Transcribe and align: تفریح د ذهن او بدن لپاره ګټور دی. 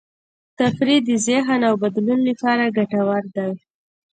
تفریح 0.59 0.99
د 1.09 1.09
ذهن 1.27 1.59
او 1.69 1.73
بدن 1.83 2.09
لپاره 2.29 2.65
ګټور 2.77 3.23
دی. 3.35 3.51